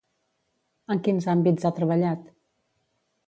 En 0.95 1.01
quins 1.07 1.27
àmbits 1.35 1.67
ha 1.67 1.73
treballat? 1.81 2.25